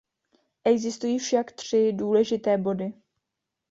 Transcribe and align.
Existují 0.63 1.19
však 1.19 1.51
tři 1.51 1.93
důležité 1.93 2.57
body. 2.57 2.93